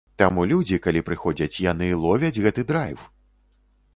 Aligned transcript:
Таму 0.19 0.45
людзі, 0.51 0.79
калі 0.85 1.01
прыходзяць, 1.09 1.59
яны 1.65 1.91
ловяць 2.05 2.41
гэты 2.45 2.61
драйв! 2.71 3.07